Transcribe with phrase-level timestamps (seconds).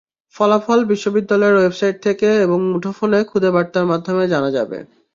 [0.35, 4.77] ফলাফল বিশ্ববিদ্যালয়ের ওয়েবসাইট থেকে এবং মুঠোফোনে খুদে বার্তার মাধ্যমে জানা যাবে।